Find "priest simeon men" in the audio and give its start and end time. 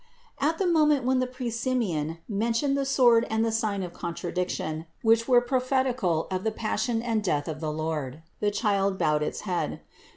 1.27-2.53